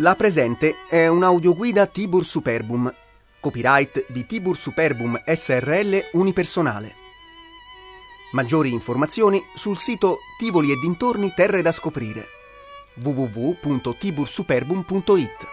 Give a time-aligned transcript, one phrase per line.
[0.00, 2.94] La presente è un'audioguida Tibur Superbum,
[3.40, 6.94] copyright di Tibur Superbum SRL Unipersonale.
[8.32, 12.26] Maggiori informazioni sul sito Tivoli e dintorni Terre da scoprire
[12.96, 15.46] www.tibursuperbum.it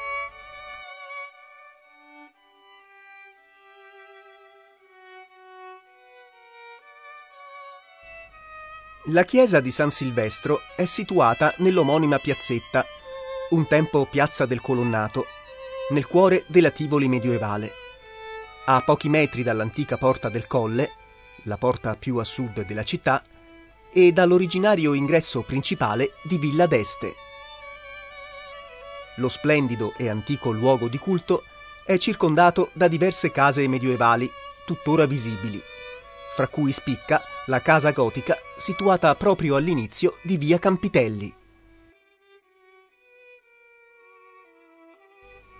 [9.07, 12.85] La chiesa di San Silvestro è situata nell'omonima piazzetta,
[13.53, 15.27] un tempo piazza del Colonnato,
[15.89, 17.71] nel cuore della Tivoli medievale.
[18.65, 20.91] A pochi metri dall'antica porta del Colle,
[21.43, 23.21] la porta più a sud della città,
[23.91, 27.13] e dall'originario ingresso principale di Villa d'Este.
[29.17, 31.43] Lo splendido e antico luogo di culto
[31.85, 34.27] è circondato da diverse case medievali,
[34.65, 35.61] tuttora visibili,
[36.35, 41.41] fra cui spicca la casa gotica situata proprio all'inizio di via Campitelli.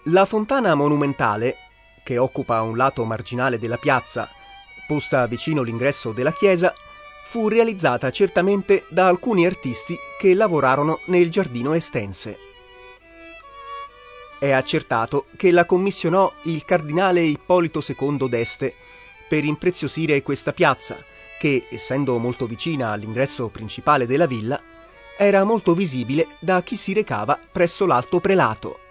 [0.07, 1.55] La fontana monumentale,
[2.03, 4.29] che occupa un lato marginale della piazza,
[4.85, 6.73] posta vicino l'ingresso della chiesa,
[7.23, 12.37] fu realizzata certamente da alcuni artisti che lavorarono nel giardino estense.
[14.37, 18.75] È accertato che la commissionò il cardinale Ippolito II d'Este
[19.29, 21.01] per impreziosire questa piazza,
[21.39, 24.61] che, essendo molto vicina all'ingresso principale della villa,
[25.17, 28.82] era molto visibile da chi si recava presso l'alto prelato.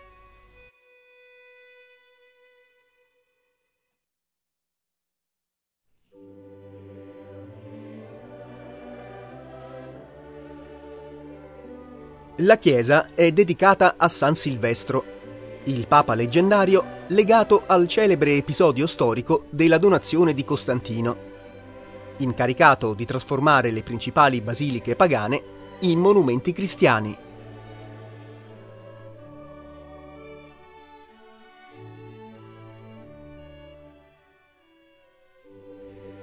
[12.36, 15.04] La chiesa è dedicata a San Silvestro,
[15.64, 21.16] il papa leggendario legato al celebre episodio storico della donazione di Costantino,
[22.16, 25.42] incaricato di trasformare le principali basiliche pagane
[25.80, 27.14] in monumenti cristiani.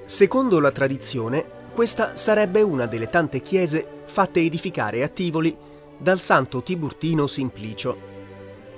[0.06, 5.68] Secondo la tradizione, questa sarebbe una delle tante chiese fatte edificare a Tivoli
[6.00, 7.98] dal santo Tiburtino Simplicio,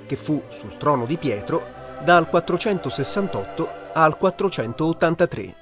[0.08, 5.56] che fu sul trono di Pietro dal 468 al 483.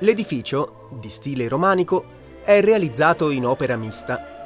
[0.00, 4.36] L'edificio, di stile romanico, è realizzato in opera mista.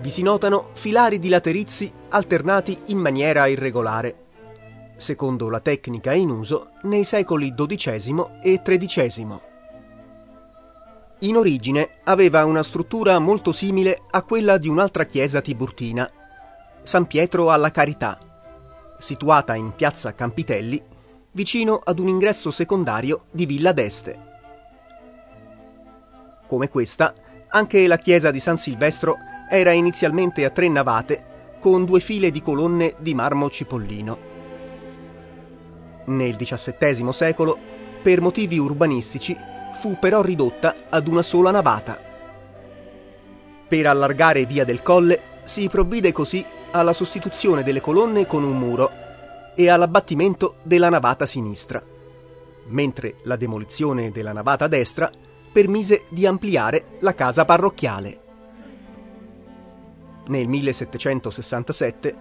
[0.00, 4.24] Vi si notano filari di laterizi alternati in maniera irregolare,
[4.96, 9.53] secondo la tecnica in uso nei secoli XII e XIII.
[11.20, 16.10] In origine aveva una struttura molto simile a quella di un'altra chiesa tiburtina,
[16.82, 18.18] San Pietro alla Carità,
[18.98, 20.82] situata in piazza Campitelli,
[21.30, 24.32] vicino ad un ingresso secondario di Villa d'Este.
[26.46, 27.14] Come questa,
[27.48, 29.16] anche la chiesa di San Silvestro
[29.48, 34.32] era inizialmente a tre navate con due file di colonne di marmo cipollino.
[36.06, 37.56] Nel XVII secolo,
[38.02, 39.34] per motivi urbanistici,
[39.74, 42.00] fu però ridotta ad una sola navata.
[43.68, 48.90] Per allargare via del Colle si provvide così alla sostituzione delle colonne con un muro
[49.54, 51.82] e all'abbattimento della navata sinistra,
[52.66, 55.10] mentre la demolizione della navata destra
[55.52, 58.20] permise di ampliare la casa parrocchiale.
[60.26, 62.16] Nel 1767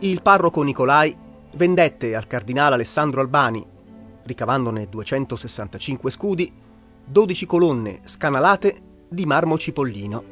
[0.00, 1.14] il parroco Nicolai
[1.54, 3.66] vendette al cardinale Alessandro Albani,
[4.22, 6.52] ricavandone 265 scudi,
[7.10, 10.24] 12 colonne scanalate di marmo cipollino,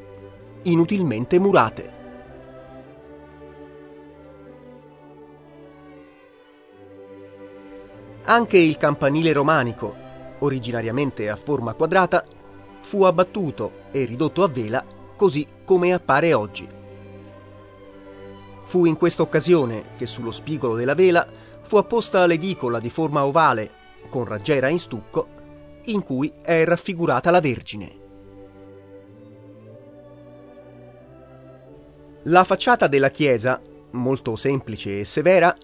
[0.65, 1.95] inutilmente murate.
[8.25, 9.97] Anche il campanile romanico,
[10.41, 12.23] originariamente a forma quadrata,
[12.83, 14.85] fu abbattuto e ridotto a vela
[15.17, 16.69] così come appare oggi.
[18.65, 21.27] Fu in questa occasione che sullo spigolo della vela
[21.63, 23.71] fu apposta l'edicola di forma ovale
[24.11, 25.36] con raggiera in stucco
[25.87, 28.05] in cui è raffigurata la Vergine.
[32.25, 33.61] La facciata della chiesa,
[33.93, 35.55] molto semplice e severa,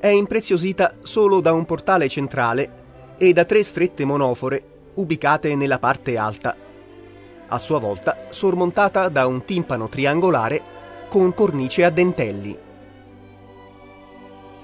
[0.00, 6.16] è impreziosita solo da un portale centrale e da tre strette monofore ubicate nella parte
[6.16, 6.56] alta,
[7.48, 10.60] a sua volta sormontata da un timpano triangolare
[11.08, 12.58] con cornice a dentelli.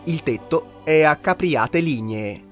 [0.05, 2.44] Il tetto è a capriate lignee.